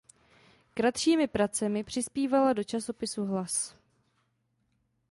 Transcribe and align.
Kratšími 0.73 1.27
pracemi 1.27 1.83
přispívala 1.83 2.53
do 2.53 2.63
časopisu 2.63 3.25
"Hlas". 3.25 3.75